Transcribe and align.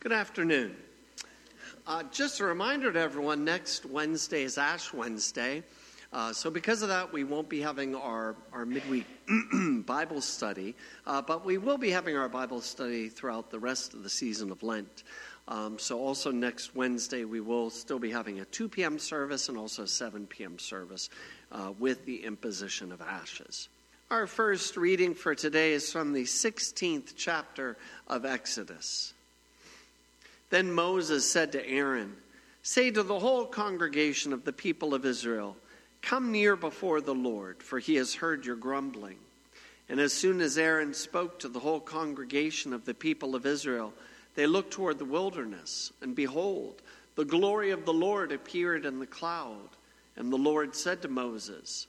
Good 0.00 0.12
afternoon. 0.12 0.76
Uh, 1.86 2.04
just 2.10 2.40
a 2.40 2.44
reminder 2.46 2.90
to 2.90 2.98
everyone 2.98 3.44
next 3.44 3.84
Wednesday 3.84 4.44
is 4.44 4.56
Ash 4.56 4.94
Wednesday. 4.94 5.62
Uh, 6.10 6.32
so, 6.32 6.48
because 6.48 6.80
of 6.80 6.88
that, 6.88 7.12
we 7.12 7.22
won't 7.22 7.50
be 7.50 7.60
having 7.60 7.94
our, 7.94 8.34
our 8.50 8.64
midweek 8.64 9.04
Bible 9.84 10.22
study, 10.22 10.74
uh, 11.06 11.20
but 11.20 11.44
we 11.44 11.58
will 11.58 11.76
be 11.76 11.90
having 11.90 12.16
our 12.16 12.30
Bible 12.30 12.62
study 12.62 13.10
throughout 13.10 13.50
the 13.50 13.58
rest 13.58 13.92
of 13.92 14.02
the 14.02 14.08
season 14.08 14.50
of 14.50 14.62
Lent. 14.62 15.04
Um, 15.48 15.78
so, 15.78 16.00
also 16.00 16.30
next 16.30 16.74
Wednesday, 16.74 17.26
we 17.26 17.42
will 17.42 17.68
still 17.68 17.98
be 17.98 18.10
having 18.10 18.40
a 18.40 18.46
2 18.46 18.70
p.m. 18.70 18.98
service 18.98 19.50
and 19.50 19.58
also 19.58 19.82
a 19.82 19.86
7 19.86 20.26
p.m. 20.28 20.58
service 20.58 21.10
uh, 21.52 21.74
with 21.78 22.06
the 22.06 22.24
imposition 22.24 22.90
of 22.90 23.02
ashes. 23.02 23.68
Our 24.10 24.26
first 24.26 24.78
reading 24.78 25.14
for 25.14 25.34
today 25.34 25.74
is 25.74 25.92
from 25.92 26.14
the 26.14 26.24
16th 26.24 27.12
chapter 27.18 27.76
of 28.08 28.24
Exodus. 28.24 29.12
Then 30.50 30.72
Moses 30.72 31.30
said 31.30 31.52
to 31.52 31.66
Aaron, 31.66 32.16
Say 32.62 32.90
to 32.90 33.02
the 33.02 33.18
whole 33.18 33.46
congregation 33.46 34.32
of 34.32 34.44
the 34.44 34.52
people 34.52 34.94
of 34.94 35.06
Israel, 35.06 35.56
Come 36.02 36.32
near 36.32 36.56
before 36.56 37.00
the 37.00 37.14
Lord, 37.14 37.62
for 37.62 37.78
he 37.78 37.94
has 37.96 38.14
heard 38.14 38.44
your 38.44 38.56
grumbling. 38.56 39.16
And 39.88 40.00
as 40.00 40.12
soon 40.12 40.40
as 40.40 40.58
Aaron 40.58 40.92
spoke 40.92 41.38
to 41.40 41.48
the 41.48 41.60
whole 41.60 41.80
congregation 41.80 42.72
of 42.72 42.84
the 42.84 42.94
people 42.94 43.34
of 43.34 43.46
Israel, 43.46 43.92
they 44.34 44.46
looked 44.46 44.72
toward 44.72 44.98
the 44.98 45.04
wilderness, 45.04 45.92
and 46.00 46.14
behold, 46.14 46.82
the 47.16 47.24
glory 47.24 47.70
of 47.70 47.84
the 47.84 47.92
Lord 47.92 48.32
appeared 48.32 48.86
in 48.86 48.98
the 48.98 49.06
cloud. 49.06 49.68
And 50.16 50.32
the 50.32 50.36
Lord 50.36 50.74
said 50.74 51.02
to 51.02 51.08
Moses, 51.08 51.86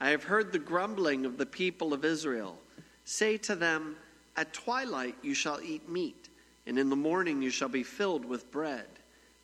I 0.00 0.10
have 0.10 0.24
heard 0.24 0.52
the 0.52 0.58
grumbling 0.58 1.24
of 1.24 1.38
the 1.38 1.46
people 1.46 1.92
of 1.92 2.04
Israel. 2.04 2.58
Say 3.04 3.36
to 3.38 3.54
them, 3.54 3.96
At 4.36 4.52
twilight 4.52 5.16
you 5.22 5.34
shall 5.34 5.60
eat 5.60 5.88
meat 5.88 6.28
and 6.66 6.78
in 6.78 6.90
the 6.90 6.96
morning 6.96 7.42
you 7.42 7.50
shall 7.50 7.68
be 7.68 7.82
filled 7.82 8.24
with 8.24 8.50
bread. 8.50 8.86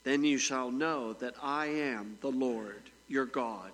Then 0.05 0.25
you 0.25 0.39
shall 0.39 0.71
know 0.71 1.13
that 1.15 1.35
I 1.43 1.67
am 1.67 2.19
the 2.21 2.31
Lord 2.31 2.83
your 3.09 3.27
God. 3.27 3.71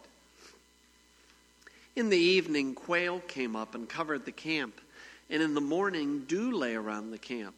In 1.96 2.10
the 2.10 2.18
evening, 2.18 2.74
quail 2.74 3.20
came 3.20 3.56
up 3.56 3.74
and 3.74 3.88
covered 3.88 4.24
the 4.24 4.32
camp, 4.32 4.80
and 5.30 5.42
in 5.42 5.55
the 5.55 5.60
morning, 5.60 6.24
dew 6.28 6.52
lay 6.52 6.74
around 6.74 7.10
the 7.10 7.18
camp. 7.18 7.55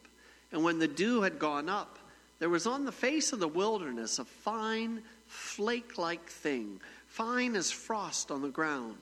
And 0.51 0.63
when 0.63 0.79
the 0.79 0.87
dew 0.87 1.21
had 1.21 1.37
gone 1.37 1.69
up, 1.69 1.97
there 2.39 2.49
was 2.49 2.65
on 2.65 2.85
the 2.85 2.91
face 2.91 3.33
of 3.33 3.39
the 3.39 3.47
wilderness 3.47 4.19
a 4.19 4.25
fine, 4.25 5.03
flake 5.27 5.97
like 5.97 6.27
thing, 6.27 6.79
fine 7.07 7.55
as 7.55 7.71
frost 7.71 8.31
on 8.31 8.41
the 8.41 8.49
ground. 8.49 8.97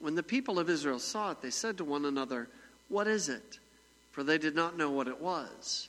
When 0.00 0.14
the 0.14 0.22
people 0.22 0.58
of 0.58 0.68
Israel 0.68 0.98
saw 0.98 1.30
it, 1.30 1.42
they 1.42 1.50
said 1.50 1.78
to 1.78 1.84
one 1.84 2.04
another, 2.04 2.48
What 2.88 3.06
is 3.06 3.28
it? 3.28 3.58
For 4.12 4.24
they 4.24 4.38
did 4.38 4.54
not 4.54 4.76
know 4.76 4.90
what 4.90 5.08
it 5.08 5.20
was. 5.20 5.88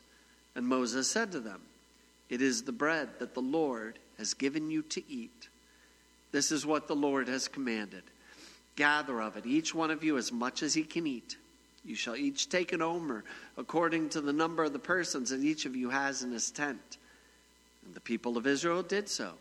And 0.58 0.68
Moses 0.68 1.08
said 1.08 1.32
to 1.34 1.40
them, 1.40 1.62
It 2.32 2.42
is 2.42 2.64
the 2.64 2.72
bread 2.72 3.10
that 3.20 3.36
the 3.36 3.42
Lord 3.42 4.00
has 4.18 4.34
given 4.34 4.72
you 4.72 4.82
to 4.82 5.04
eat. 5.08 5.50
This 6.32 6.52
is 6.52 6.66
what 6.66 6.88
the 6.88 6.96
Lord 6.96 7.28
has 7.28 7.48
commanded. 7.48 8.02
Gather 8.76 9.22
of 9.22 9.38
it, 9.38 9.46
each 9.46 9.76
one 9.76 9.92
of 9.92 10.04
you, 10.04 10.18
as 10.18 10.32
much 10.32 10.64
as 10.64 10.74
he 10.74 10.84
can 10.84 11.06
eat. 11.06 11.38
You 11.86 11.94
shall 11.94 12.16
each 12.16 12.50
take 12.50 12.74
an 12.74 12.82
omer, 12.82 13.24
according 13.56 14.10
to 14.10 14.22
the 14.22 14.34
number 14.34 14.64
of 14.64 14.74
the 14.74 14.80
persons 14.80 15.30
that 15.30 15.42
each 15.42 15.68
of 15.68 15.76
you 15.76 15.92
has 15.92 16.24
in 16.24 16.32
his 16.32 16.50
tent. 16.50 16.98
And 17.86 17.94
the 17.94 18.02
people 18.02 18.36
of 18.36 18.48
Israel 18.48 18.82
did 18.82 19.08
so. 19.08 19.34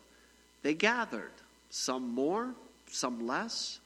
They 0.61 0.75
gathered, 0.75 1.33
some 1.71 2.13
more, 2.13 2.53
some 2.91 3.25
less. 3.25 3.79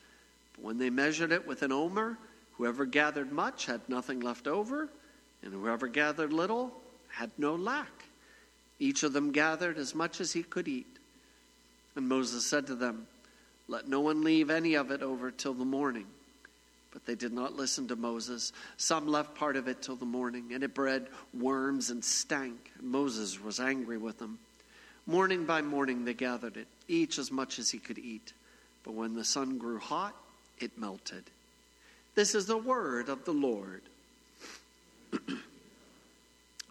But 0.55 0.65
when 0.65 0.77
they 0.79 0.89
measured 0.89 1.31
it 1.31 1.47
with 1.47 1.61
an 1.61 1.71
omer, 1.71 2.17
whoever 2.57 2.85
gathered 2.85 3.31
much 3.31 3.67
had 3.67 3.87
nothing 3.87 4.19
left 4.19 4.47
over, 4.47 4.89
and 5.43 5.53
whoever 5.53 5.87
gathered 5.87 6.33
little 6.33 6.80
had 7.11 7.31
no 7.37 7.55
lack. 7.55 8.05
Each 8.79 9.03
of 9.03 9.13
them 9.13 9.31
gathered 9.31 9.77
as 9.77 9.93
much 9.93 10.19
as 10.19 10.33
he 10.33 10.43
could 10.43 10.67
eat. 10.67 10.87
And 11.95 12.07
Moses 12.07 12.45
said 12.45 12.67
to 12.67 12.75
them, 12.75 13.07
Let 13.67 13.87
no 13.87 14.01
one 14.01 14.23
leave 14.23 14.49
any 14.49 14.75
of 14.75 14.91
it 14.91 15.01
over 15.01 15.29
till 15.31 15.53
the 15.53 15.65
morning. 15.65 16.07
But 16.91 17.05
they 17.05 17.15
did 17.15 17.31
not 17.31 17.55
listen 17.55 17.87
to 17.87 17.95
Moses. 17.95 18.51
Some 18.77 19.07
left 19.07 19.35
part 19.35 19.55
of 19.55 19.67
it 19.67 19.81
till 19.81 19.95
the 19.95 20.05
morning, 20.05 20.51
and 20.53 20.63
it 20.63 20.73
bred 20.73 21.07
worms 21.33 21.89
and 21.89 22.03
stank. 22.03 22.71
And 22.79 22.89
Moses 22.89 23.41
was 23.41 23.59
angry 23.59 23.97
with 23.97 24.19
them. 24.19 24.39
Morning 25.07 25.45
by 25.45 25.61
morning 25.61 26.05
they 26.05 26.13
gathered 26.13 26.57
it, 26.57 26.67
each 26.87 27.17
as 27.17 27.31
much 27.31 27.59
as 27.59 27.71
he 27.71 27.79
could 27.79 27.97
eat. 27.97 28.33
But 28.83 28.93
when 28.93 29.13
the 29.13 29.23
sun 29.23 29.57
grew 29.57 29.79
hot, 29.79 30.15
it 30.59 30.77
melted. 30.77 31.23
This 32.15 32.35
is 32.35 32.45
the 32.45 32.57
word 32.57 33.09
of 33.09 33.25
the 33.25 33.33
Lord. 33.33 33.81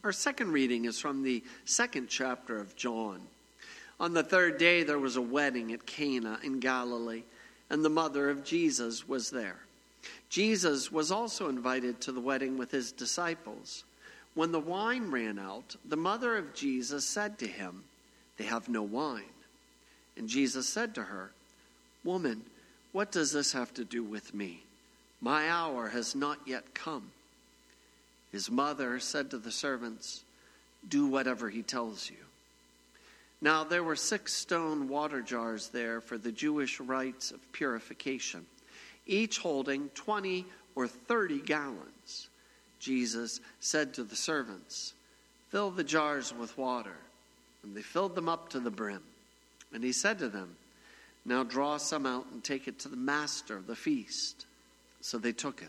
Our 0.03 0.13
second 0.13 0.53
reading 0.53 0.87
is 0.87 0.99
from 0.99 1.23
the 1.23 1.43
second 1.67 2.09
chapter 2.09 2.59
of 2.59 2.75
John. 2.75 3.21
On 3.99 4.15
the 4.15 4.23
third 4.23 4.57
day, 4.57 4.83
there 4.83 4.99
was 4.99 5.17
a 5.17 5.23
wedding 5.23 5.75
at 5.75 5.85
Cana 5.85 6.39
in 6.43 6.59
Galilee, 6.59 7.23
and 7.69 7.85
the 7.85 7.91
mother 7.91 8.31
of 8.31 8.43
Jesus 8.43 9.07
was 9.07 9.31
there. 9.31 9.59
Jesus 10.31 10.91
was 10.91 11.13
also 11.13 11.51
invited 11.51 12.01
to 12.01 12.13
the 12.13 12.21
wedding 12.21 12.57
with 12.57 12.71
his 12.71 12.93
disciples. 12.93 13.85
When 14.35 14.53
the 14.53 14.61
wine 14.61 15.11
ran 15.11 15.39
out, 15.39 15.77
the 15.85 15.97
mother 15.97 16.35
of 16.39 16.55
Jesus 16.55 17.05
said 17.05 17.39
to 17.41 17.47
him, 17.47 17.85
They 18.39 18.45
have 18.45 18.71
no 18.71 18.83
wine. 18.83 19.25
And 20.17 20.29
Jesus 20.29 20.67
said 20.67 20.95
to 20.95 21.03
her, 21.03 21.31
Woman, 22.05 22.43
what 22.93 23.13
does 23.13 23.33
this 23.33 23.53
have 23.53 23.75
to 23.75 23.85
do 23.85 24.03
with 24.03 24.33
me? 24.33 24.63
My 25.21 25.51
hour 25.51 25.89
has 25.89 26.15
not 26.15 26.39
yet 26.47 26.73
come. 26.73 27.11
His 28.33 28.51
mother 28.51 28.99
said 29.01 29.31
to 29.31 29.39
the 29.39 29.51
servants, 29.51 30.23
Do 30.89 31.07
whatever 31.07 31.51
he 31.51 31.63
tells 31.63 32.11
you. 32.11 32.17
Now 33.41 33.65
there 33.65 33.83
were 33.83 33.97
six 33.97 34.33
stone 34.33 34.89
water 34.89 35.23
jars 35.23 35.69
there 35.69 36.01
for 36.01 36.19
the 36.19 36.33
Jewish 36.33 36.79
rites 36.79 37.31
of 37.31 37.53
purification, 37.53 38.47
each 39.07 39.39
holding 39.39 39.89
20 39.91 40.45
or 40.75 40.87
30 40.87 41.41
gallons. 41.41 42.29
Jesus 42.79 43.41
said 43.61 43.95
to 43.95 44.05
the 44.05 44.17
servants, 44.17 44.95
Fill 45.51 45.71
the 45.71 45.85
jars 45.85 46.33
with 46.33 46.57
water. 46.57 46.97
And 47.63 47.77
they 47.77 47.83
filled 47.83 48.15
them 48.15 48.29
up 48.29 48.51
to 48.51 48.61
the 48.61 48.71
brim. 48.71 49.03
And 49.73 49.85
he 49.85 49.93
said 49.93 50.19
to 50.21 50.29
them, 50.29 50.57
Now 51.25 51.43
draw 51.43 51.77
some 51.77 52.07
out 52.07 52.27
and 52.33 52.43
take 52.43 52.69
it 52.69 52.79
to 52.81 52.89
the 52.89 52.97
master 52.97 53.57
of 53.57 53.67
the 53.67 53.77
feast. 53.77 54.47
So 55.01 55.19
they 55.19 55.33
took 55.33 55.61
it. 55.63 55.69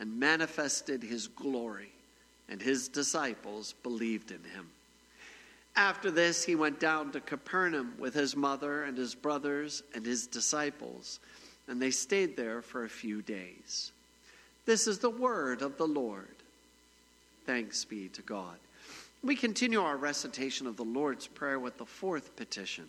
and 0.00 0.18
manifested 0.18 1.02
his 1.02 1.28
glory, 1.28 1.92
and 2.48 2.60
his 2.60 2.88
disciples 2.88 3.74
believed 3.82 4.30
in 4.30 4.42
him. 4.42 4.66
After 5.76 6.10
this, 6.10 6.42
he 6.42 6.56
went 6.56 6.80
down 6.80 7.12
to 7.12 7.20
Capernaum 7.20 7.94
with 7.98 8.14
his 8.14 8.34
mother 8.34 8.82
and 8.84 8.96
his 8.96 9.14
brothers 9.14 9.82
and 9.94 10.04
his 10.04 10.26
disciples, 10.26 11.20
and 11.68 11.80
they 11.80 11.90
stayed 11.90 12.36
there 12.36 12.62
for 12.62 12.84
a 12.84 12.88
few 12.88 13.22
days. 13.22 13.92
This 14.66 14.86
is 14.86 14.98
the 14.98 15.10
word 15.10 15.62
of 15.62 15.76
the 15.76 15.86
Lord. 15.86 16.26
Thanks 17.44 17.84
be 17.84 18.08
to 18.08 18.22
God. 18.22 18.56
We 19.22 19.36
continue 19.36 19.82
our 19.82 19.98
recitation 19.98 20.66
of 20.66 20.76
the 20.76 20.84
Lord's 20.84 21.26
Prayer 21.26 21.60
with 21.60 21.76
the 21.76 21.84
fourth 21.84 22.34
petition. 22.36 22.86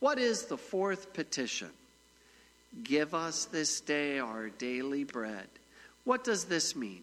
What 0.00 0.18
is 0.18 0.46
the 0.46 0.56
fourth 0.56 1.12
petition? 1.12 1.70
Give 2.82 3.14
us 3.14 3.44
this 3.44 3.80
day 3.80 4.18
our 4.18 4.48
daily 4.48 5.04
bread 5.04 5.48
what 6.04 6.24
does 6.24 6.44
this 6.44 6.74
mean? 6.74 7.02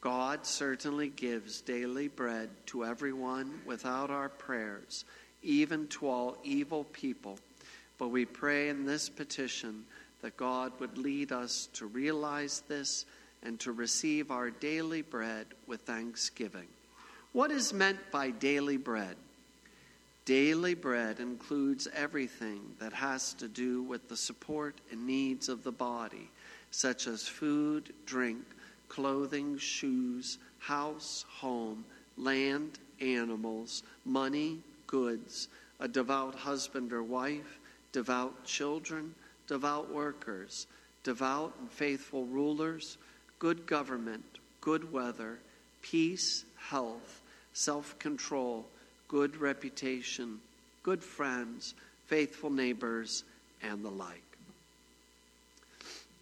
God 0.00 0.46
certainly 0.46 1.08
gives 1.08 1.60
daily 1.60 2.08
bread 2.08 2.50
to 2.66 2.84
everyone 2.84 3.60
without 3.64 4.10
our 4.10 4.28
prayers, 4.28 5.04
even 5.42 5.86
to 5.88 6.08
all 6.08 6.36
evil 6.42 6.84
people. 6.84 7.38
But 7.98 8.08
we 8.08 8.24
pray 8.24 8.68
in 8.68 8.84
this 8.84 9.08
petition 9.08 9.84
that 10.20 10.36
God 10.36 10.72
would 10.80 10.98
lead 10.98 11.30
us 11.30 11.68
to 11.74 11.86
realize 11.86 12.62
this 12.68 13.04
and 13.44 13.58
to 13.60 13.72
receive 13.72 14.30
our 14.30 14.50
daily 14.50 15.02
bread 15.02 15.46
with 15.66 15.82
thanksgiving. 15.82 16.66
What 17.32 17.50
is 17.50 17.72
meant 17.72 17.98
by 18.10 18.30
daily 18.30 18.76
bread? 18.76 19.16
Daily 20.24 20.74
bread 20.74 21.18
includes 21.18 21.88
everything 21.94 22.60
that 22.78 22.92
has 22.92 23.34
to 23.34 23.48
do 23.48 23.82
with 23.82 24.08
the 24.08 24.16
support 24.16 24.76
and 24.90 25.06
needs 25.06 25.48
of 25.48 25.64
the 25.64 25.72
body 25.72 26.30
such 26.72 27.06
as 27.06 27.28
food, 27.28 27.92
drink, 28.06 28.42
clothing, 28.88 29.56
shoes, 29.56 30.38
house, 30.58 31.24
home, 31.28 31.84
land, 32.16 32.78
animals, 33.00 33.82
money, 34.04 34.58
goods, 34.86 35.48
a 35.80 35.86
devout 35.86 36.34
husband 36.34 36.92
or 36.92 37.02
wife, 37.02 37.58
devout 37.92 38.44
children, 38.44 39.14
devout 39.46 39.92
workers, 39.92 40.66
devout 41.04 41.52
and 41.60 41.70
faithful 41.70 42.24
rulers, 42.24 42.96
good 43.38 43.66
government, 43.66 44.24
good 44.60 44.90
weather, 44.92 45.38
peace, 45.82 46.44
health, 46.56 47.20
self 47.52 47.98
control, 47.98 48.64
good 49.08 49.36
reputation, 49.36 50.40
good 50.82 51.02
friends, 51.02 51.74
faithful 52.06 52.50
neighbors, 52.50 53.24
and 53.62 53.84
the 53.84 53.90
like. 53.90 54.31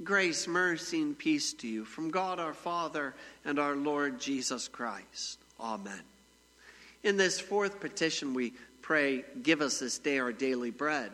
Grace, 0.02 0.49
mercy, 0.49 1.02
and 1.02 1.19
peace 1.19 1.52
to 1.52 1.69
you 1.69 1.85
from 1.85 2.11
God 2.11 2.38
our 2.38 2.55
Father 2.55 3.14
and 3.44 3.58
our 3.58 3.76
Lord 3.76 4.19
Jesus 4.19 4.67
Christ. 4.67 5.38
Amen. 5.61 6.00
In 7.02 7.19
this 7.19 7.38
fourth 7.38 7.81
petition, 7.81 8.32
we 8.32 8.55
pray, 8.81 9.25
Give 9.43 9.61
us 9.61 9.79
this 9.79 9.99
day 9.99 10.19
our 10.19 10.32
daily 10.32 10.70
bread. 10.70 11.11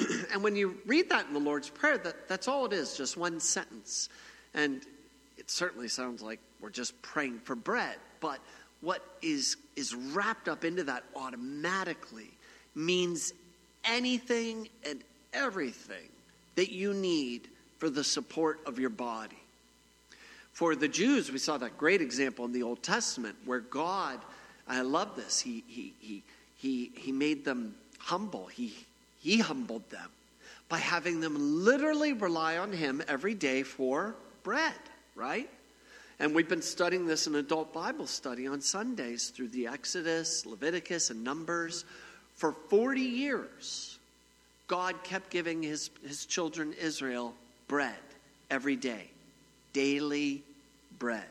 and 0.32 0.42
when 0.42 0.56
you 0.56 0.76
read 0.86 1.08
that 1.10 1.28
in 1.28 1.34
the 1.34 1.40
Lord's 1.40 1.70
Prayer, 1.70 1.98
that, 1.98 2.28
that's 2.28 2.48
all 2.48 2.66
it 2.66 2.72
is, 2.72 2.96
just 2.96 3.16
one 3.16 3.38
sentence. 3.38 4.08
And 4.54 4.82
it 5.38 5.48
certainly 5.48 5.88
sounds 5.88 6.20
like 6.20 6.40
we're 6.60 6.70
just 6.70 7.00
praying 7.00 7.38
for 7.44 7.54
bread. 7.54 7.96
But 8.18 8.40
what 8.80 9.04
is, 9.22 9.56
is 9.76 9.94
wrapped 9.94 10.48
up 10.48 10.64
into 10.64 10.82
that 10.84 11.04
automatically 11.14 12.30
means 12.74 13.32
anything 13.84 14.68
and 14.84 15.00
everything 15.32 16.08
that 16.56 16.72
you 16.72 16.92
need 16.92 17.48
for 17.78 17.90
the 17.90 18.04
support 18.04 18.60
of 18.66 18.78
your 18.78 18.90
body. 18.90 19.38
For 20.52 20.76
the 20.76 20.88
Jews, 20.88 21.32
we 21.32 21.38
saw 21.38 21.58
that 21.58 21.76
great 21.76 22.00
example 22.00 22.44
in 22.44 22.52
the 22.52 22.62
Old 22.62 22.82
Testament 22.82 23.36
where 23.44 23.60
God, 23.60 24.20
I 24.68 24.82
love 24.82 25.16
this, 25.16 25.40
he, 25.40 25.64
he, 25.66 25.92
he, 26.00 26.22
he, 26.56 26.92
he 26.94 27.12
made 27.12 27.44
them 27.44 27.74
humble. 27.98 28.46
He, 28.46 28.72
he 29.20 29.38
humbled 29.38 29.88
them 29.90 30.08
by 30.68 30.78
having 30.78 31.20
them 31.20 31.36
literally 31.64 32.12
rely 32.12 32.58
on 32.58 32.72
Him 32.72 33.02
every 33.08 33.34
day 33.34 33.62
for 33.62 34.14
bread, 34.42 34.74
right? 35.14 35.48
And 36.20 36.34
we've 36.34 36.48
been 36.48 36.62
studying 36.62 37.06
this 37.06 37.26
in 37.26 37.34
adult 37.34 37.72
Bible 37.72 38.06
study 38.06 38.46
on 38.46 38.60
Sundays 38.60 39.30
through 39.30 39.48
the 39.48 39.66
Exodus, 39.66 40.46
Leviticus, 40.46 41.10
and 41.10 41.24
Numbers. 41.24 41.84
For 42.36 42.52
40 42.52 43.00
years, 43.00 43.98
God 44.68 45.02
kept 45.02 45.30
giving 45.30 45.62
his, 45.62 45.90
his 46.06 46.24
children 46.24 46.72
Israel 46.80 47.34
bread 47.68 47.94
every 48.50 48.76
day, 48.76 49.08
daily 49.72 50.42
bread. 50.98 51.24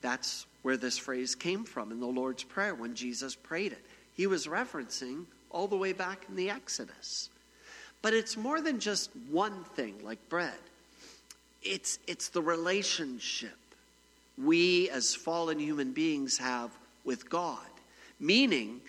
That's 0.00 0.46
where 0.62 0.76
this 0.76 0.98
phrase 0.98 1.34
came 1.34 1.64
from 1.64 1.92
in 1.92 2.00
the 2.00 2.06
Lord's 2.06 2.44
Prayer 2.44 2.74
when 2.74 2.94
Jesus 2.94 3.34
prayed 3.34 3.72
it. 3.72 3.84
He 4.16 4.26
was 4.26 4.46
referencing 4.46 5.24
all 5.50 5.68
the 5.68 5.76
way 5.76 5.92
back 5.92 6.24
in 6.28 6.36
the 6.36 6.50
Exodus. 6.50 7.28
But 8.00 8.14
it's 8.14 8.36
more 8.36 8.60
than 8.60 8.80
just 8.80 9.10
one 9.30 9.64
thing 9.76 9.94
like 10.04 10.28
bread, 10.28 10.58
it's, 11.62 11.98
it's 12.06 12.28
the 12.28 12.42
relationship 12.42 13.56
we 14.42 14.90
as 14.90 15.14
fallen 15.14 15.58
human 15.58 15.92
beings 15.92 16.38
have 16.38 16.70
with 17.04 17.28
God. 17.30 17.58
Meaning, 18.18 18.80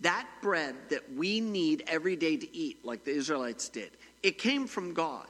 that 0.00 0.26
bread 0.42 0.74
that 0.90 1.14
we 1.14 1.40
need 1.40 1.84
every 1.86 2.16
day 2.16 2.36
to 2.36 2.56
eat, 2.56 2.84
like 2.84 3.04
the 3.04 3.12
Israelites 3.12 3.68
did, 3.68 3.90
it 4.22 4.38
came 4.38 4.66
from 4.66 4.94
God. 4.94 5.26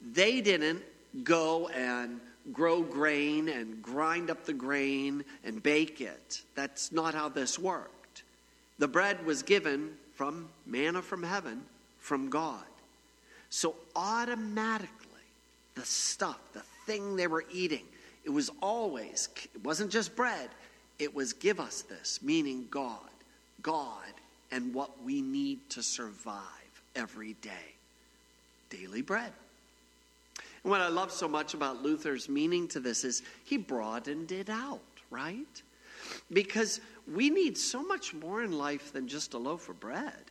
They 0.00 0.40
didn't 0.40 0.82
go 1.24 1.68
and 1.68 2.20
grow 2.52 2.82
grain 2.82 3.48
and 3.48 3.82
grind 3.82 4.30
up 4.30 4.44
the 4.44 4.52
grain 4.52 5.24
and 5.44 5.62
bake 5.62 6.00
it. 6.00 6.42
That's 6.54 6.90
not 6.90 7.14
how 7.14 7.28
this 7.28 7.58
worked. 7.58 8.22
The 8.78 8.88
bread 8.88 9.24
was 9.26 9.42
given 9.42 9.96
from 10.14 10.48
manna 10.66 11.02
from 11.02 11.22
heaven 11.22 11.62
from 11.98 12.30
God. 12.30 12.64
So 13.50 13.74
automatically, 13.94 14.88
the 15.74 15.84
stuff, 15.84 16.38
the 16.52 16.62
thing 16.86 17.16
they 17.16 17.26
were 17.26 17.44
eating, 17.52 17.84
it 18.24 18.30
was 18.30 18.50
always, 18.62 19.28
it 19.54 19.64
wasn't 19.64 19.90
just 19.90 20.16
bread, 20.16 20.48
it 20.98 21.14
was 21.14 21.32
give 21.32 21.60
us 21.60 21.82
this, 21.82 22.20
meaning 22.22 22.66
God, 22.70 22.98
God, 23.62 24.12
and 24.50 24.74
what 24.74 25.02
we 25.02 25.20
need 25.20 25.58
to 25.70 25.82
survive 25.82 26.42
every 26.94 27.34
day. 27.34 27.74
Daily 28.68 29.02
bread. 29.02 29.32
And 30.62 30.70
what 30.70 30.80
I 30.80 30.88
love 30.88 31.10
so 31.10 31.28
much 31.28 31.54
about 31.54 31.82
Luther's 31.82 32.28
meaning 32.28 32.68
to 32.68 32.80
this 32.80 33.04
is 33.04 33.22
he 33.44 33.56
broadened 33.56 34.32
it 34.32 34.48
out, 34.48 34.80
right? 35.10 35.62
Because 36.32 36.80
we 37.12 37.30
need 37.30 37.56
so 37.56 37.82
much 37.82 38.14
more 38.14 38.42
in 38.42 38.52
life 38.52 38.92
than 38.92 39.08
just 39.08 39.34
a 39.34 39.38
loaf 39.38 39.68
of 39.68 39.80
bread. 39.80 40.24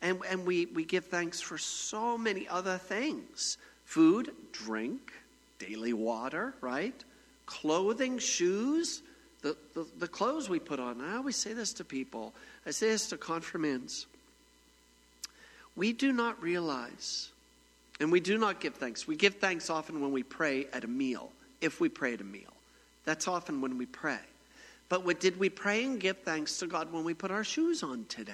And, 0.00 0.20
and 0.28 0.46
we, 0.46 0.66
we 0.66 0.84
give 0.84 1.06
thanks 1.06 1.40
for 1.40 1.58
so 1.58 2.18
many 2.18 2.48
other 2.48 2.78
things 2.78 3.58
food, 3.84 4.32
drink, 4.52 5.12
daily 5.58 5.92
water, 5.92 6.54
right? 6.60 7.04
clothing, 7.46 8.18
shoes, 8.18 9.02
the, 9.42 9.56
the, 9.74 9.86
the, 9.98 10.08
clothes 10.08 10.48
we 10.48 10.58
put 10.58 10.80
on. 10.80 11.00
I 11.00 11.16
always 11.16 11.36
say 11.36 11.52
this 11.52 11.72
to 11.74 11.84
people, 11.84 12.32
I 12.64 12.70
say 12.70 12.88
this 12.88 13.08
to 13.10 13.16
confirmands. 13.16 14.06
We 15.74 15.92
do 15.92 16.12
not 16.12 16.40
realize, 16.42 17.30
and 18.02 18.10
we 18.10 18.18
do 18.18 18.36
not 18.36 18.58
give 18.58 18.74
thanks. 18.74 19.06
We 19.06 19.14
give 19.14 19.36
thanks 19.36 19.70
often 19.70 20.00
when 20.00 20.10
we 20.10 20.24
pray 20.24 20.66
at 20.72 20.82
a 20.82 20.88
meal, 20.88 21.30
if 21.60 21.80
we 21.80 21.88
pray 21.88 22.14
at 22.14 22.20
a 22.20 22.24
meal. 22.24 22.52
That's 23.04 23.28
often 23.28 23.60
when 23.60 23.78
we 23.78 23.86
pray. 23.86 24.18
But 24.88 25.04
what 25.04 25.20
did 25.20 25.38
we 25.38 25.48
pray 25.48 25.84
and 25.84 26.00
give 26.00 26.18
thanks 26.18 26.58
to 26.58 26.66
God 26.66 26.92
when 26.92 27.04
we 27.04 27.14
put 27.14 27.30
our 27.30 27.44
shoes 27.44 27.84
on 27.84 28.06
today? 28.08 28.32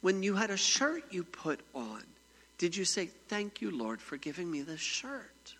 When 0.00 0.24
you 0.24 0.34
had 0.34 0.50
a 0.50 0.56
shirt 0.56 1.04
you 1.12 1.22
put 1.22 1.60
on, 1.72 2.02
did 2.58 2.76
you 2.76 2.84
say, 2.84 3.10
Thank 3.28 3.60
you, 3.60 3.70
Lord, 3.70 4.00
for 4.00 4.16
giving 4.16 4.50
me 4.50 4.62
this 4.62 4.80
shirt? 4.80 5.54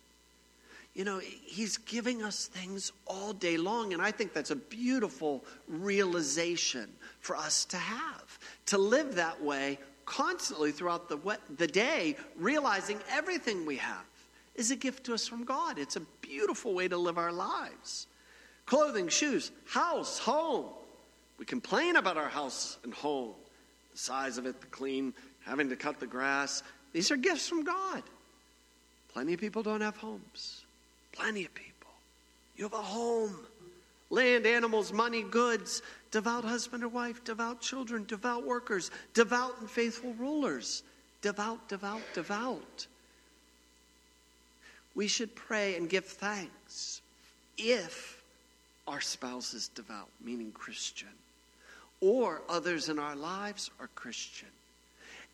You 0.93 1.05
know, 1.05 1.19
he's 1.19 1.77
giving 1.77 2.21
us 2.21 2.47
things 2.47 2.91
all 3.07 3.31
day 3.31 3.55
long, 3.55 3.93
and 3.93 4.01
I 4.01 4.11
think 4.11 4.33
that's 4.33 4.51
a 4.51 4.57
beautiful 4.57 5.43
realization 5.69 6.91
for 7.21 7.37
us 7.37 7.63
to 7.65 7.77
have. 7.77 8.39
To 8.67 8.77
live 8.77 9.15
that 9.15 9.41
way 9.41 9.79
constantly 10.05 10.71
throughout 10.71 11.09
the, 11.09 11.37
the 11.57 11.67
day, 11.67 12.15
realizing 12.37 12.99
everything 13.11 13.65
we 13.65 13.77
have 13.77 14.05
is 14.55 14.71
a 14.71 14.75
gift 14.75 15.05
to 15.05 15.13
us 15.13 15.27
from 15.27 15.43
God. 15.43 15.77
It's 15.79 15.95
a 15.95 16.01
beautiful 16.21 16.73
way 16.73 16.87
to 16.87 16.97
live 16.97 17.17
our 17.17 17.31
lives. 17.31 18.07
Clothing, 18.65 19.07
shoes, 19.07 19.51
house, 19.65 20.19
home. 20.19 20.65
We 21.37 21.45
complain 21.45 21.95
about 21.95 22.17
our 22.17 22.29
house 22.29 22.77
and 22.83 22.93
home, 22.93 23.33
the 23.91 23.97
size 23.97 24.37
of 24.37 24.45
it, 24.45 24.61
the 24.61 24.67
clean, 24.67 25.13
having 25.45 25.69
to 25.69 25.75
cut 25.75 25.99
the 25.99 26.07
grass. 26.07 26.63
These 26.93 27.11
are 27.11 27.17
gifts 27.17 27.49
from 27.49 27.63
God. 27.63 28.03
Plenty 29.11 29.33
of 29.33 29.39
people 29.39 29.63
don't 29.63 29.81
have 29.81 29.97
homes. 29.97 30.63
Plenty 31.11 31.45
of 31.45 31.53
people. 31.53 31.89
You 32.55 32.65
have 32.65 32.73
a 32.73 32.77
home, 32.77 33.35
land, 34.13 34.45
animals, 34.45 34.93
money, 34.93 35.23
goods, 35.23 35.81
devout 36.11 36.45
husband 36.45 36.83
or 36.83 36.87
wife, 36.87 37.23
devout 37.23 37.59
children, 37.59 38.05
devout 38.05 38.45
workers, 38.45 38.91
devout 39.13 39.59
and 39.59 39.69
faithful 39.69 40.13
rulers. 40.13 40.83
Devout, 41.21 41.67
devout, 41.69 42.01
devout. 42.13 42.87
We 44.93 45.07
should 45.07 45.33
pray 45.35 45.75
and 45.75 45.89
give 45.89 46.05
thanks 46.05 47.01
if 47.57 48.21
our 48.87 49.01
spouse 49.01 49.53
is 49.53 49.69
devout, 49.69 50.09
meaning 50.23 50.51
Christian, 50.51 51.07
or 52.01 52.41
others 52.49 52.89
in 52.89 52.99
our 52.99 53.15
lives 53.15 53.71
are 53.79 53.89
Christian. 53.95 54.49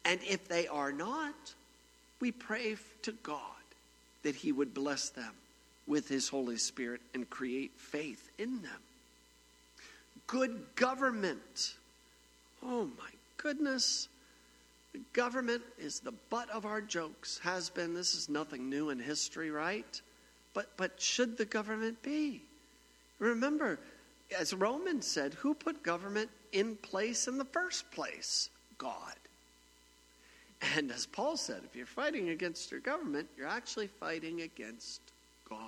And 0.05 0.19
if 0.23 0.47
they 0.47 0.67
are 0.67 0.91
not, 0.91 1.55
we 2.19 2.31
pray 2.31 2.77
to 3.01 3.11
God 3.23 3.41
that 4.23 4.35
He 4.35 4.51
would 4.51 4.73
bless 4.73 5.09
them 5.09 5.33
with 5.89 6.07
His 6.07 6.29
Holy 6.29 6.55
Spirit 6.55 7.01
and 7.13 7.29
create 7.29 7.71
faith 7.75 8.29
in 8.37 8.61
them. 8.61 8.81
Good 10.27 10.63
government. 10.75 11.73
Oh 12.63 12.85
my 12.85 13.09
goodness. 13.37 14.07
The 14.93 15.01
government 15.13 15.63
is 15.79 15.99
the 15.99 16.13
butt 16.29 16.49
of 16.51 16.65
our 16.65 16.79
jokes, 16.79 17.39
has 17.43 17.69
been. 17.69 17.93
This 17.93 18.13
is 18.13 18.29
nothing 18.29 18.69
new 18.69 18.91
in 18.91 18.99
history, 18.99 19.51
right? 19.51 20.01
But, 20.53 20.69
but 20.77 21.01
should 21.01 21.37
the 21.37 21.45
government 21.45 22.01
be? 22.01 22.41
Remember, 23.17 23.79
as 24.39 24.53
Romans 24.53 25.05
said, 25.05 25.33
who 25.33 25.53
put 25.53 25.83
government 25.83 26.29
in 26.51 26.75
place 26.75 27.27
in 27.27 27.37
the 27.37 27.45
first 27.45 27.91
place? 27.91 28.49
God. 28.77 29.15
And 30.75 30.91
as 30.91 31.05
Paul 31.05 31.37
said, 31.37 31.61
if 31.65 31.75
you're 31.75 31.85
fighting 31.85 32.29
against 32.29 32.71
your 32.71 32.79
government, 32.79 33.27
you're 33.37 33.47
actually 33.47 33.87
fighting 33.87 34.41
against 34.41 35.01
God. 35.49 35.59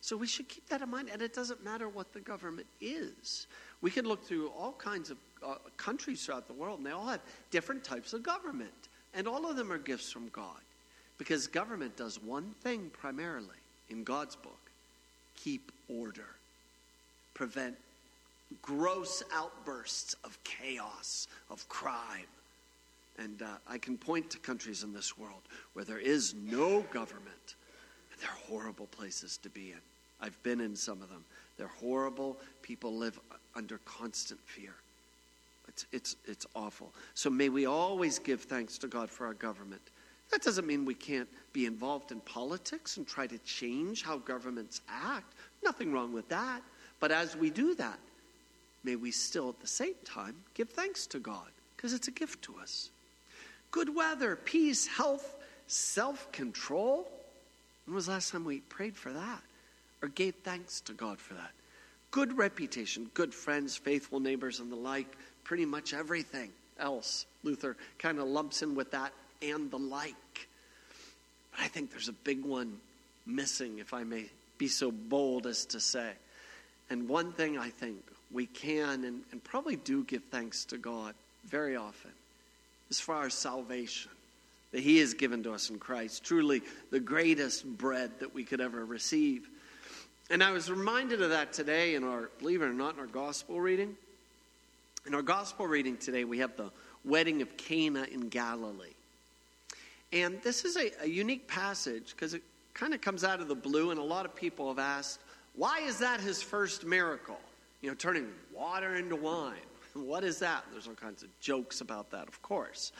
So 0.00 0.16
we 0.16 0.26
should 0.26 0.48
keep 0.48 0.66
that 0.68 0.80
in 0.80 0.90
mind, 0.90 1.10
and 1.12 1.20
it 1.20 1.34
doesn't 1.34 1.64
matter 1.64 1.88
what 1.88 2.12
the 2.12 2.20
government 2.20 2.66
is. 2.80 3.46
We 3.82 3.90
can 3.90 4.06
look 4.06 4.24
through 4.24 4.48
all 4.48 4.72
kinds 4.72 5.10
of 5.10 5.18
uh, 5.46 5.56
countries 5.76 6.24
throughout 6.24 6.46
the 6.46 6.54
world, 6.54 6.78
and 6.78 6.86
they 6.86 6.90
all 6.90 7.06
have 7.06 7.20
different 7.50 7.84
types 7.84 8.12
of 8.12 8.22
government, 8.22 8.88
and 9.14 9.28
all 9.28 9.48
of 9.48 9.56
them 9.56 9.70
are 9.70 9.78
gifts 9.78 10.10
from 10.10 10.28
God. 10.28 10.60
Because 11.18 11.46
government 11.46 11.96
does 11.96 12.22
one 12.22 12.54
thing 12.62 12.90
primarily 12.92 13.48
in 13.90 14.04
God's 14.04 14.36
book 14.36 14.58
keep 15.36 15.70
order, 15.88 16.28
prevent 17.34 17.76
gross 18.62 19.22
outbursts 19.32 20.14
of 20.24 20.38
chaos, 20.44 21.28
of 21.50 21.68
crime. 21.68 22.26
And 23.18 23.42
uh, 23.42 23.46
I 23.68 23.78
can 23.78 23.98
point 23.98 24.30
to 24.30 24.38
countries 24.38 24.82
in 24.82 24.92
this 24.92 25.18
world 25.18 25.42
where 25.74 25.84
there 25.84 25.98
is 25.98 26.34
no 26.34 26.80
government. 26.92 27.54
They're 28.20 28.28
horrible 28.48 28.86
places 28.86 29.38
to 29.42 29.48
be 29.48 29.72
in. 29.72 29.80
I've 30.20 30.40
been 30.42 30.60
in 30.60 30.76
some 30.76 31.02
of 31.02 31.08
them. 31.08 31.24
They're 31.56 31.68
horrible. 31.68 32.36
People 32.62 32.94
live 32.94 33.18
under 33.54 33.78
constant 33.84 34.40
fear. 34.44 34.74
It's, 35.68 35.86
it's, 35.92 36.16
it's 36.26 36.46
awful. 36.54 36.92
So 37.14 37.30
may 37.30 37.48
we 37.48 37.66
always 37.66 38.18
give 38.18 38.42
thanks 38.42 38.76
to 38.78 38.88
God 38.88 39.08
for 39.08 39.26
our 39.26 39.34
government. 39.34 39.82
That 40.30 40.42
doesn't 40.42 40.66
mean 40.66 40.84
we 40.84 40.94
can't 40.94 41.28
be 41.52 41.66
involved 41.66 42.12
in 42.12 42.20
politics 42.20 42.96
and 42.96 43.06
try 43.06 43.26
to 43.26 43.38
change 43.38 44.02
how 44.02 44.18
governments 44.18 44.80
act. 44.88 45.34
Nothing 45.64 45.92
wrong 45.92 46.12
with 46.12 46.28
that. 46.28 46.62
But 47.00 47.10
as 47.12 47.36
we 47.36 47.50
do 47.50 47.74
that, 47.76 47.98
may 48.84 48.96
we 48.96 49.10
still 49.10 49.48
at 49.48 49.60
the 49.60 49.66
same 49.66 49.94
time 50.04 50.36
give 50.54 50.70
thanks 50.70 51.06
to 51.08 51.18
God 51.18 51.48
because 51.76 51.92
it's 51.92 52.08
a 52.08 52.12
gift 52.12 52.42
to 52.42 52.56
us. 52.60 52.90
Good 53.70 53.94
weather, 53.94 54.36
peace, 54.36 54.86
health, 54.86 55.36
self 55.66 56.30
control. 56.32 57.08
When 57.90 57.96
was 57.96 58.06
the 58.06 58.12
last 58.12 58.30
time 58.30 58.44
we 58.44 58.60
prayed 58.60 58.94
for 58.94 59.12
that 59.12 59.42
or 60.00 60.06
gave 60.06 60.36
thanks 60.44 60.80
to 60.82 60.92
God 60.92 61.18
for 61.18 61.34
that? 61.34 61.50
Good 62.12 62.38
reputation, 62.38 63.10
good 63.14 63.34
friends, 63.34 63.76
faithful 63.76 64.20
neighbors, 64.20 64.60
and 64.60 64.70
the 64.70 64.76
like. 64.76 65.08
Pretty 65.42 65.64
much 65.64 65.92
everything 65.92 66.50
else. 66.78 67.26
Luther 67.42 67.76
kind 67.98 68.20
of 68.20 68.28
lumps 68.28 68.62
in 68.62 68.76
with 68.76 68.92
that 68.92 69.12
and 69.42 69.72
the 69.72 69.78
like. 69.80 70.14
But 71.50 71.62
I 71.62 71.66
think 71.66 71.90
there's 71.90 72.06
a 72.06 72.12
big 72.12 72.44
one 72.44 72.78
missing, 73.26 73.80
if 73.80 73.92
I 73.92 74.04
may 74.04 74.26
be 74.56 74.68
so 74.68 74.92
bold 74.92 75.48
as 75.48 75.64
to 75.66 75.80
say. 75.80 76.12
And 76.90 77.08
one 77.08 77.32
thing 77.32 77.58
I 77.58 77.70
think 77.70 77.96
we 78.30 78.46
can 78.46 79.02
and, 79.02 79.22
and 79.32 79.42
probably 79.42 79.74
do 79.74 80.04
give 80.04 80.22
thanks 80.30 80.64
to 80.66 80.78
God 80.78 81.16
very 81.44 81.74
often 81.74 82.12
is 82.88 83.00
for 83.00 83.16
our 83.16 83.30
salvation 83.30 84.12
that 84.72 84.80
He 84.80 84.98
has 84.98 85.14
given 85.14 85.42
to 85.44 85.52
us 85.52 85.70
in 85.70 85.78
Christ. 85.78 86.24
Truly 86.24 86.62
the 86.90 87.00
greatest 87.00 87.64
bread 87.64 88.10
that 88.20 88.34
we 88.34 88.44
could 88.44 88.60
ever 88.60 88.84
receive. 88.84 89.48
And 90.30 90.44
I 90.44 90.52
was 90.52 90.70
reminded 90.70 91.22
of 91.22 91.30
that 91.30 91.52
today 91.52 91.96
in 91.96 92.04
our, 92.04 92.30
believe 92.38 92.62
it 92.62 92.66
or 92.66 92.72
not, 92.72 92.94
in 92.94 93.00
our 93.00 93.06
gospel 93.06 93.60
reading. 93.60 93.96
In 95.06 95.14
our 95.14 95.22
gospel 95.22 95.66
reading 95.66 95.96
today, 95.96 96.24
we 96.24 96.38
have 96.38 96.56
the 96.56 96.70
wedding 97.04 97.42
of 97.42 97.56
Cana 97.56 98.06
in 98.12 98.28
Galilee. 98.28 98.94
And 100.12 100.40
this 100.42 100.64
is 100.64 100.76
a, 100.76 100.90
a 101.02 101.08
unique 101.08 101.48
passage 101.48 102.12
because 102.14 102.34
it 102.34 102.42
kind 102.74 102.94
of 102.94 103.00
comes 103.00 103.24
out 103.24 103.40
of 103.40 103.48
the 103.48 103.54
blue, 103.54 103.90
and 103.90 103.98
a 103.98 104.04
lot 104.04 104.24
of 104.24 104.34
people 104.34 104.68
have 104.68 104.78
asked, 104.78 105.20
why 105.56 105.80
is 105.80 105.98
that 105.98 106.20
his 106.20 106.42
first 106.42 106.84
miracle? 106.84 107.38
You 107.80 107.90
know, 107.90 107.94
turning 107.94 108.28
water 108.54 108.96
into 108.96 109.16
wine. 109.16 109.56
What 109.92 110.22
is 110.22 110.38
that? 110.38 110.64
There's 110.70 110.86
all 110.86 110.94
kinds 110.94 111.24
of 111.24 111.40
jokes 111.40 111.80
about 111.80 112.12
that, 112.12 112.28
of 112.28 112.40
course. 112.42 112.92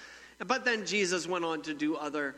But 0.46 0.64
then 0.64 0.86
Jesus 0.86 1.26
went 1.26 1.44
on 1.44 1.62
to 1.62 1.74
do 1.74 1.96
other, 1.96 2.34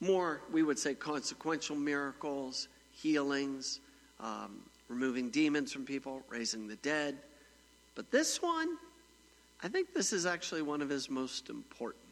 more, 0.00 0.40
we 0.52 0.62
would 0.62 0.78
say, 0.78 0.94
consequential 0.94 1.76
miracles, 1.76 2.68
healings, 2.92 3.80
um, 4.20 4.60
removing 4.88 5.30
demons 5.30 5.72
from 5.72 5.84
people, 5.84 6.22
raising 6.28 6.68
the 6.68 6.76
dead. 6.76 7.16
But 7.94 8.10
this 8.10 8.40
one, 8.40 8.76
I 9.62 9.68
think 9.68 9.92
this 9.94 10.12
is 10.12 10.26
actually 10.26 10.62
one 10.62 10.80
of 10.80 10.88
his 10.88 11.10
most 11.10 11.50
important. 11.50 12.04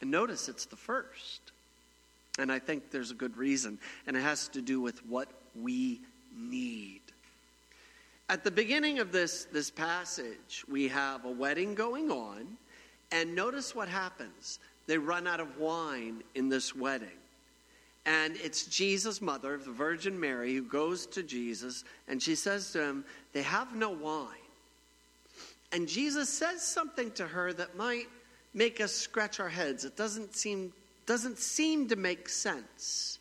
And 0.00 0.10
notice 0.10 0.48
it's 0.48 0.66
the 0.66 0.76
first. 0.76 1.40
And 2.38 2.50
I 2.50 2.58
think 2.58 2.90
there's 2.90 3.10
a 3.10 3.14
good 3.14 3.36
reason. 3.36 3.78
And 4.06 4.16
it 4.16 4.20
has 4.20 4.48
to 4.48 4.62
do 4.62 4.80
with 4.80 5.04
what 5.06 5.28
we 5.60 6.00
need. 6.36 7.00
At 8.28 8.44
the 8.44 8.50
beginning 8.50 8.98
of 8.98 9.12
this, 9.12 9.44
this 9.52 9.70
passage, 9.70 10.64
we 10.70 10.88
have 10.88 11.24
a 11.24 11.30
wedding 11.30 11.74
going 11.74 12.10
on. 12.10 12.56
And 13.12 13.34
notice 13.34 13.74
what 13.74 13.88
happens. 13.88 14.58
They 14.86 14.98
run 14.98 15.26
out 15.26 15.38
of 15.38 15.58
wine 15.58 16.22
in 16.34 16.48
this 16.48 16.74
wedding. 16.74 17.08
And 18.04 18.36
it's 18.42 18.66
Jesus' 18.66 19.22
mother, 19.22 19.58
the 19.58 19.70
Virgin 19.70 20.18
Mary, 20.18 20.54
who 20.54 20.62
goes 20.62 21.06
to 21.08 21.22
Jesus 21.22 21.84
and 22.08 22.20
she 22.20 22.34
says 22.34 22.72
to 22.72 22.82
him, 22.82 23.04
They 23.32 23.42
have 23.42 23.76
no 23.76 23.90
wine. 23.90 24.26
And 25.70 25.86
Jesus 25.86 26.28
says 26.28 26.62
something 26.62 27.12
to 27.12 27.26
her 27.26 27.52
that 27.52 27.76
might 27.76 28.08
make 28.54 28.80
us 28.80 28.92
scratch 28.92 29.40
our 29.40 29.48
heads. 29.48 29.84
It 29.84 29.96
doesn't 29.96 30.34
seem, 30.34 30.72
doesn't 31.06 31.38
seem 31.38 31.88
to 31.88 31.96
make 31.96 32.28
sense, 32.28 33.18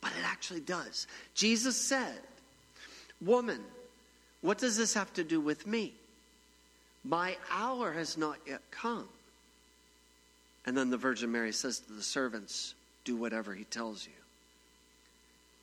but 0.00 0.10
it 0.10 0.24
actually 0.26 0.60
does. 0.60 1.06
Jesus 1.34 1.76
said, 1.76 2.20
Woman, 3.20 3.60
what 4.40 4.58
does 4.58 4.76
this 4.76 4.94
have 4.94 5.12
to 5.14 5.24
do 5.24 5.40
with 5.40 5.66
me? 5.66 5.94
My 7.04 7.36
hour 7.50 7.92
has 7.92 8.16
not 8.18 8.38
yet 8.46 8.60
come. 8.70 9.08
And 10.66 10.76
then 10.76 10.90
the 10.90 10.96
Virgin 10.96 11.32
Mary 11.32 11.52
says 11.52 11.80
to 11.80 11.92
the 11.92 12.02
servants, 12.02 12.74
Do 13.04 13.16
whatever 13.16 13.54
he 13.54 13.64
tells 13.64 14.06
you. 14.06 14.12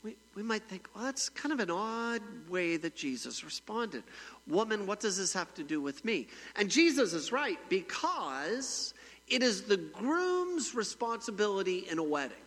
We, 0.03 0.15
we 0.35 0.43
might 0.43 0.63
think, 0.63 0.87
well, 0.95 1.05
that's 1.05 1.29
kind 1.29 1.53
of 1.53 1.59
an 1.59 1.71
odd 1.71 2.21
way 2.49 2.77
that 2.77 2.95
Jesus 2.95 3.43
responded. 3.43 4.03
Woman, 4.47 4.87
what 4.87 4.99
does 4.99 5.17
this 5.17 5.33
have 5.33 5.53
to 5.55 5.63
do 5.63 5.81
with 5.81 6.05
me? 6.05 6.27
And 6.55 6.69
Jesus 6.69 7.13
is 7.13 7.31
right 7.31 7.57
because 7.69 8.93
it 9.27 9.43
is 9.43 9.63
the 9.63 9.77
groom's 9.77 10.73
responsibility 10.73 11.85
in 11.89 11.99
a 11.99 12.03
wedding 12.03 12.37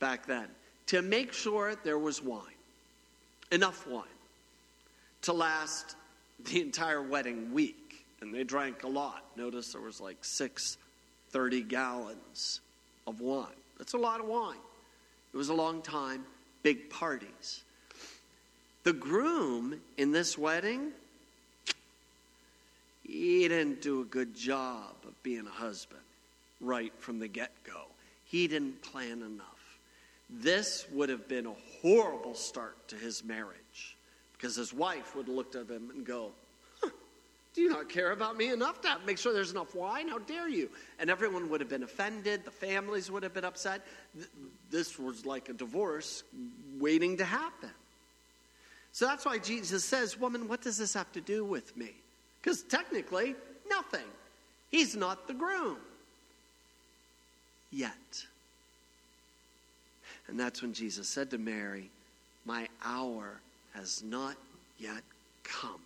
back 0.00 0.26
then 0.26 0.46
to 0.86 1.02
make 1.02 1.32
sure 1.32 1.74
there 1.84 1.98
was 1.98 2.22
wine, 2.22 2.42
enough 3.52 3.86
wine 3.86 4.04
to 5.22 5.32
last 5.32 5.96
the 6.50 6.60
entire 6.60 7.02
wedding 7.02 7.52
week. 7.52 7.83
And 8.20 8.32
they 8.32 8.44
drank 8.44 8.84
a 8.84 8.88
lot. 8.88 9.24
Notice 9.36 9.72
there 9.72 9.82
was 9.82 10.00
like 10.00 10.24
six 10.24 10.78
30 11.30 11.62
gallons 11.62 12.60
of 13.06 13.20
wine. 13.20 13.48
That's 13.76 13.94
a 13.94 13.98
lot 13.98 14.20
of 14.20 14.26
wine. 14.26 14.56
It 15.32 15.36
was 15.36 15.48
a 15.48 15.54
long 15.54 15.82
time, 15.82 16.24
big 16.62 16.88
parties. 16.90 17.64
The 18.84 18.92
groom 18.92 19.80
in 19.98 20.12
this 20.12 20.38
wedding, 20.38 20.92
he 23.02 23.48
didn't 23.48 23.82
do 23.82 24.02
a 24.02 24.04
good 24.04 24.34
job 24.36 24.94
of 25.06 25.20
being 25.24 25.46
a 25.46 25.50
husband 25.50 26.00
right 26.60 26.92
from 26.98 27.18
the 27.18 27.26
get 27.26 27.50
go. 27.64 27.82
He 28.26 28.46
didn't 28.46 28.80
plan 28.82 29.22
enough. 29.22 29.78
This 30.30 30.86
would 30.92 31.08
have 31.08 31.28
been 31.28 31.46
a 31.46 31.54
horrible 31.82 32.34
start 32.34 32.76
to 32.88 32.96
his 32.96 33.24
marriage 33.24 33.96
because 34.32 34.56
his 34.56 34.72
wife 34.72 35.16
would 35.16 35.26
have 35.26 35.34
looked 35.34 35.56
at 35.56 35.68
him 35.68 35.90
and 35.90 36.06
go, 36.06 36.30
Do 37.54 37.60
you 37.60 37.68
not 37.68 37.88
care 37.88 38.10
about 38.10 38.36
me 38.36 38.50
enough 38.52 38.80
to 38.80 38.96
make 39.06 39.16
sure 39.16 39.32
there's 39.32 39.52
enough 39.52 39.76
wine? 39.76 40.08
How 40.08 40.18
dare 40.18 40.48
you? 40.48 40.68
And 40.98 41.08
everyone 41.08 41.48
would 41.50 41.60
have 41.60 41.70
been 41.70 41.84
offended. 41.84 42.44
The 42.44 42.50
families 42.50 43.10
would 43.12 43.22
have 43.22 43.32
been 43.32 43.44
upset. 43.44 43.86
This 44.70 44.98
was 44.98 45.24
like 45.24 45.48
a 45.48 45.52
divorce 45.52 46.24
waiting 46.80 47.16
to 47.18 47.24
happen. 47.24 47.70
So 48.90 49.06
that's 49.06 49.24
why 49.24 49.38
Jesus 49.38 49.84
says, 49.84 50.18
Woman, 50.18 50.48
what 50.48 50.62
does 50.62 50.78
this 50.78 50.94
have 50.94 51.10
to 51.12 51.20
do 51.20 51.44
with 51.44 51.76
me? 51.76 51.92
Because 52.42 52.62
technically, 52.62 53.36
nothing. 53.68 54.06
He's 54.70 54.96
not 54.96 55.28
the 55.28 55.34
groom. 55.34 55.78
Yet. 57.70 58.24
And 60.26 60.38
that's 60.38 60.60
when 60.60 60.72
Jesus 60.72 61.08
said 61.08 61.30
to 61.30 61.38
Mary, 61.38 61.88
My 62.44 62.68
hour 62.84 63.40
has 63.74 64.02
not 64.02 64.36
yet 64.78 65.02
come. 65.44 65.80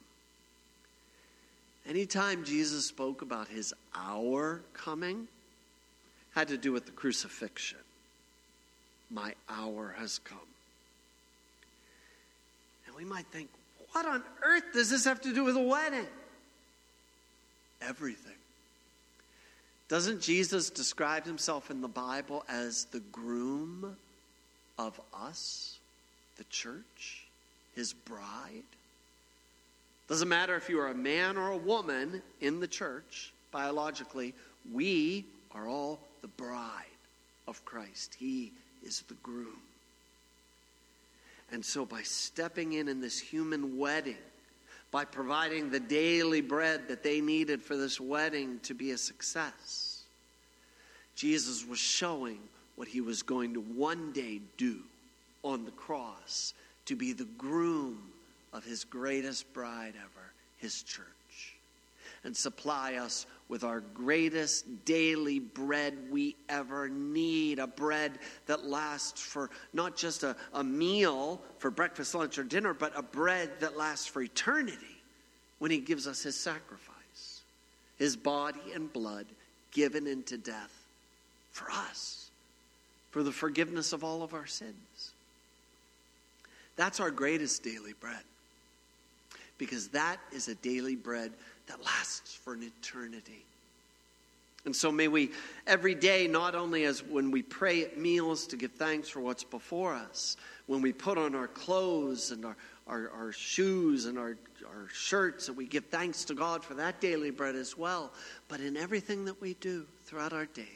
Anytime 1.88 2.45
Jesus 2.45 2.85
spoke 2.85 3.23
about 3.23 3.49
his 3.49 3.73
hour 3.95 4.61
coming, 4.75 5.26
had 6.35 6.49
to 6.49 6.59
do 6.59 6.71
with 6.71 6.85
the 6.85 6.92
crucifixion. 6.92 7.78
My 9.11 9.35
hour 9.49 9.95
has 9.99 10.18
come. 10.18 10.38
And 12.87 12.95
we 12.95 13.07
might 13.07 13.26
think, 13.28 13.49
what 13.92 14.04
on 14.04 14.23
earth 14.45 14.64
does 14.75 14.90
this 14.90 15.07
have 15.07 15.23
to 15.23 15.33
do 15.33 15.45
with 15.45 15.57
a 15.57 15.62
wedding? 15.62 16.07
Everything. 17.80 18.33
Doesn't 19.88 20.21
Jesus 20.21 20.68
describe 20.68 21.25
himself 21.25 21.71
in 21.71 21.80
the 21.80 21.88
Bible 21.88 22.45
as 22.50 22.85
the 22.87 23.00
groom 23.00 23.97
of 24.78 25.00
us, 25.14 25.78
the 26.37 26.45
church, 26.45 27.25
his 27.75 27.95
bride? 27.95 28.62
Doesn't 30.09 30.29
matter 30.29 30.57
if 30.57 30.71
you 30.71 30.81
are 30.81 30.88
a 30.88 30.95
man 30.95 31.37
or 31.37 31.50
a 31.50 31.57
woman 31.57 32.23
in 32.41 32.61
the 32.61 32.67
church, 32.67 33.33
biologically, 33.53 34.35
we 34.73 35.27
are 35.53 35.69
all 35.69 36.00
the 36.23 36.29
bride 36.29 36.85
of 37.47 37.62
Christ. 37.67 38.17
He 38.19 38.53
is 38.83 39.03
the 39.09 39.15
groom. 39.23 39.61
And 41.53 41.65
so, 41.65 41.85
by 41.85 42.03
stepping 42.03 42.75
in 42.75 42.88
in 42.88 43.00
this 43.00 43.19
human 43.19 43.79
wedding, 43.79 44.17
by 44.91 45.05
providing 45.05 45.71
the 45.71 45.81
daily 45.81 46.41
bread 46.41 46.88
that 46.88 47.03
they 47.03 47.21
needed 47.21 47.62
for 47.62 47.77
this 47.77 48.00
wedding 48.00 48.61
to 48.62 48.75
be 48.75 48.93
a 48.93 48.99
success. 48.99 50.03
Jesus 51.15 51.67
was 51.67 51.79
showing 51.79 52.38
what 52.77 52.88
he 52.88 53.00
was 53.00 53.23
going 53.23 53.55
to 53.55 53.61
one 53.61 54.12
day 54.12 54.41
do 54.57 54.79
on 55.43 55.65
the 55.65 55.71
cross 55.73 56.55
to 56.87 56.97
be 56.97 57.12
the 57.12 57.25
groom 57.37 57.99
of 58.52 58.64
his 58.64 58.85
greatest 58.85 59.52
bride 59.52 59.95
ever, 59.97 60.33
his 60.59 60.83
church 60.83 61.07
and 62.25 62.37
supply 62.37 62.95
us 62.95 63.26
with 63.49 63.64
our 63.64 63.81
greatest 63.81 64.85
daily 64.85 65.38
bread 65.38 65.95
we 66.11 66.37
ever 66.49 66.88
need. 66.88 67.59
A 67.59 67.67
bread 67.67 68.19
that 68.47 68.67
lasts 68.67 69.21
for 69.21 69.50
not 69.73 69.97
just 69.97 70.23
a, 70.23 70.37
a 70.52 70.62
meal 70.62 71.40
for 71.59 71.71
breakfast, 71.71 72.14
lunch, 72.14 72.38
or 72.38 72.45
dinner, 72.45 72.75
but 72.75 72.93
a 72.97 73.02
bread 73.02 73.50
that 73.61 73.76
lasts 73.76 74.07
for 74.07 74.21
eternity 74.21 75.00
when 75.59 75.71
He 75.71 75.78
gives 75.78 76.07
us 76.07 76.23
His 76.23 76.37
sacrifice, 76.37 77.43
His 77.99 78.17
body 78.17 78.73
and 78.75 78.93
blood 78.93 79.26
given 79.73 80.07
into 80.07 80.37
death 80.37 80.73
for 81.52 81.71
us, 81.71 82.31
for 83.11 83.23
the 83.23 83.33
forgiveness 83.33 83.93
of 83.93 84.05
all 84.05 84.23
of 84.23 84.35
our 84.35 84.47
sins. 84.47 85.12
That's 86.76 87.00
our 87.00 87.11
greatest 87.11 87.62
daily 87.62 87.93
bread 88.00 88.23
because 89.59 89.88
that 89.88 90.19
is 90.33 90.49
a 90.49 90.55
daily 90.57 90.97
bread 90.97 91.33
that 91.67 91.85
lasts 91.85 92.35
for 92.35 92.55
an 92.55 92.62
eternity. 92.62 93.45
And 94.65 94.75
so 94.75 94.91
may 94.91 95.09
we 95.09 95.31
every 95.67 95.95
day, 95.95 96.27
not 96.27 96.55
only 96.55 96.85
as 96.85 97.03
when 97.03 97.31
we 97.31 97.43
pray 97.43 97.85
at 97.85 97.99
meals 97.99 98.47
to 98.49 98.57
give 98.57 98.73
thanks 98.73 99.09
for 99.09 99.21
what's 99.21 99.45
before 99.45 99.95
us, 99.95 100.37
when 100.67 100.83
we 100.83 100.93
put 100.93 101.17
on 101.17 101.35
our 101.35 101.49
clothes 101.49 102.31
and 102.31 102.45
our, 102.45 102.57
our, 102.87 103.11
our 103.11 103.33
shoes 103.33 104.07
and 104.07 104.19
our, 104.19 104.37
our 104.67 104.88
shirts, 104.93 105.49
and 105.49 105.57
we 105.57 105.67
give 105.67 105.87
thanks 105.87 106.25
to 106.25 106.35
God 106.35 106.62
for 106.62 106.75
that 106.75 107.00
daily 107.00 107.31
bread 107.31 107.55
as 107.55 107.79
well, 107.79 108.12
but 108.49 108.61
in 108.61 108.77
everything 108.77 109.25
that 109.25 109.41
we 109.41 109.55
do 109.55 109.87
throughout 110.05 110.33
our 110.33 110.47
days, 110.47 110.67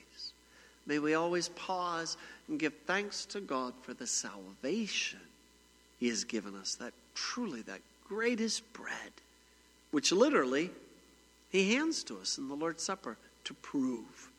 may 0.86 0.98
we 0.98 1.14
always 1.14 1.48
pause 1.50 2.16
and 2.48 2.58
give 2.58 2.72
thanks 2.86 3.26
to 3.26 3.40
God 3.40 3.74
for 3.82 3.92
the 3.92 4.06
salvation 4.06 5.20
He 6.00 6.08
has 6.08 6.24
given 6.24 6.56
us, 6.56 6.76
that 6.76 6.94
truly 7.14 7.60
that 7.62 7.80
greatest 8.12 8.70
bread, 8.74 9.12
which 9.90 10.12
literally 10.12 10.70
He 11.50 11.74
hands 11.74 12.04
to 12.04 12.18
us 12.18 12.36
in 12.36 12.48
the 12.48 12.54
Lord's 12.54 12.82
Supper 12.82 13.16
to 13.44 13.54
prove 13.54 14.30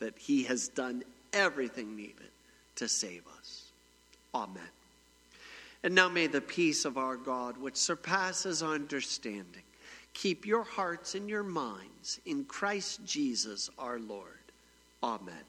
that 0.00 0.18
He 0.18 0.42
has 0.44 0.68
done 0.68 1.04
everything 1.32 1.94
needed 1.94 2.30
to 2.76 2.88
save 2.88 3.22
us. 3.38 3.66
Amen. 4.34 4.62
And 5.84 5.94
now 5.94 6.08
may 6.08 6.26
the 6.26 6.40
peace 6.40 6.84
of 6.84 6.98
our 6.98 7.16
God, 7.16 7.56
which 7.56 7.76
surpasses 7.76 8.62
understanding, 8.62 9.62
keep 10.12 10.44
your 10.44 10.64
hearts 10.64 11.14
and 11.14 11.28
your 11.28 11.44
minds 11.44 12.20
in 12.26 12.44
Christ 12.44 13.04
Jesus 13.04 13.70
our 13.78 14.00
Lord. 14.00 14.26
Amen. 15.02 15.44